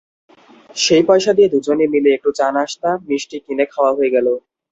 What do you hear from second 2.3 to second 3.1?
চা-নাশতা,